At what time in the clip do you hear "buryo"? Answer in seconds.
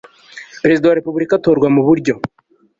1.87-2.13